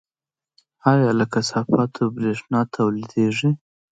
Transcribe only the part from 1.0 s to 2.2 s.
له کثافاتو